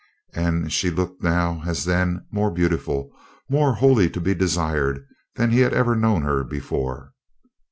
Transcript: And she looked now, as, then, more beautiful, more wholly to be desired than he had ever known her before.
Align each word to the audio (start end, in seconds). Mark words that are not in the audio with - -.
And 0.33 0.73
she 0.73 0.89
looked 0.89 1.21
now, 1.21 1.61
as, 1.67 1.85
then, 1.85 2.25
more 2.31 2.49
beautiful, 2.49 3.11
more 3.47 3.75
wholly 3.75 4.09
to 4.09 4.19
be 4.19 4.33
desired 4.33 5.05
than 5.35 5.51
he 5.51 5.59
had 5.59 5.75
ever 5.75 5.95
known 5.95 6.23
her 6.23 6.43
before. 6.43 7.13